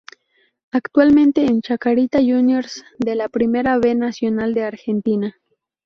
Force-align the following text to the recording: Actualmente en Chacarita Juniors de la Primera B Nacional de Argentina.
Actualmente 0.71 1.45
en 1.45 1.61
Chacarita 1.61 2.17
Juniors 2.17 2.83
de 2.97 3.13
la 3.13 3.29
Primera 3.29 3.77
B 3.77 3.93
Nacional 3.93 4.55
de 4.55 4.63
Argentina. 4.63 5.35